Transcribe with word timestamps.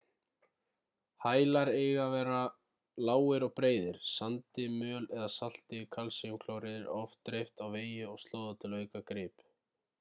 hælar 1.25 1.69
eiga 1.81 2.05
að 2.05 2.13
vera 2.15 2.39
lágir 3.09 3.45
og 3.49 3.53
breiðir. 3.61 4.01
sandi 4.13 4.67
möl 4.79 5.07
eða 5.19 5.29
salti 5.35 5.83
kalsíumklóríð 5.99 6.81
er 6.81 6.91
oft 6.97 7.17
dreift 7.31 7.65
á 7.65 7.67
vegi 7.79 8.03
og 8.13 8.21
slóða 8.27 8.61
til 8.63 8.73
að 8.73 8.79
auka 8.83 9.07
grip 9.13 9.51